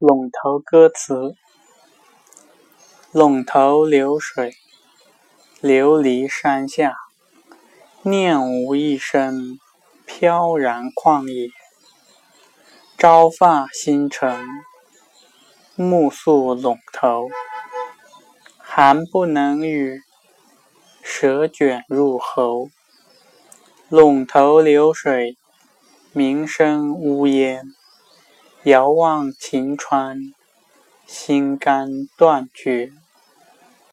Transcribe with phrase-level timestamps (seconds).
[0.00, 1.36] 陇头歌词：
[3.12, 4.56] 陇头流水，
[5.60, 6.96] 流离山下，
[8.02, 9.56] 念无一生，
[10.04, 11.48] 飘然旷野。
[12.98, 14.44] 朝发新尘，
[15.76, 17.28] 暮宿陇头，
[18.58, 20.00] 寒不能语，
[21.04, 22.68] 舌卷入喉。
[23.88, 25.38] 陇头流水，
[26.12, 27.73] 鸣声呜咽。
[28.64, 30.32] 遥望秦川，
[31.06, 32.92] 心肝断绝。